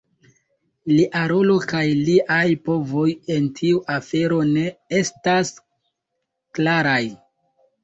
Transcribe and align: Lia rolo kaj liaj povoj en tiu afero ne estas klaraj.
Lia 0.91 1.19
rolo 1.31 1.57
kaj 1.71 1.81
liaj 2.07 2.47
povoj 2.71 3.05
en 3.37 3.47
tiu 3.61 3.83
afero 3.99 4.41
ne 4.55 4.65
estas 5.03 5.55
klaraj. 6.61 7.01